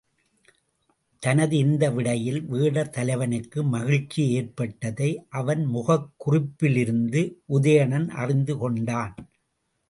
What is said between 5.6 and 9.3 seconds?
முகக் குறிப்பிலிருந்து உதயணன் அறிந்து கொண்டான்.